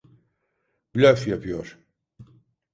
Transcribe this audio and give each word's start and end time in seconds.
Blöf 0.95 1.27
yapıyor. 1.27 1.79